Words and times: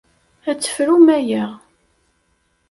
Ad 0.49 0.57
tefrum 0.59 1.07
aya. 1.17 1.45